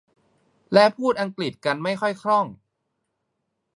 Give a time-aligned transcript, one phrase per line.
[0.73, 2.45] และพูดอังกฤษกันไม่ค่อยคล่อง